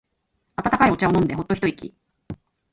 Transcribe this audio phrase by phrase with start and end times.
[0.55, 1.93] 温かいお茶を飲んでホッと一息。